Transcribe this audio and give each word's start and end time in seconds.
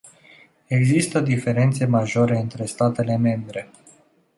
Există 0.67 1.19
diferențe 1.19 1.85
majore 1.85 2.37
între 2.37 2.65
statele 2.65 3.17
membre. 3.17 3.71